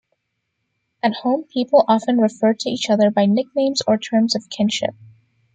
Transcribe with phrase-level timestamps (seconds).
[1.03, 4.95] At home people often refer to each other by nicknames or terms of kinship.